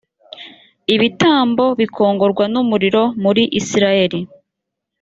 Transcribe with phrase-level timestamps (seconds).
[0.95, 4.19] ibitambo bikongorwa n umuriro muri isirayeli